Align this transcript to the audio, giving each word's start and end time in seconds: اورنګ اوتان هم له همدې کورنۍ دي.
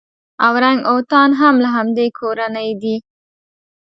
اورنګ 0.45 0.79
اوتان 0.91 1.29
هم 1.39 1.55
له 1.63 1.69
همدې 1.75 2.05
کورنۍ 2.19 2.69
دي. 2.81 2.95